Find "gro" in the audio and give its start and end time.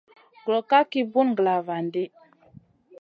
0.43-0.59